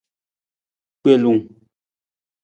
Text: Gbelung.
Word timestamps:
Gbelung. 1.01 1.43